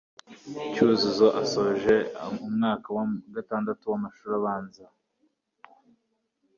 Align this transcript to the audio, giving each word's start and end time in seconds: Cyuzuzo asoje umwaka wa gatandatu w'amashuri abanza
Cyuzuzo 0.73 1.27
asoje 1.41 1.95
umwaka 2.47 2.87
wa 2.97 3.05
gatandatu 3.35 3.83
w'amashuri 3.91 4.33
abanza 4.39 4.83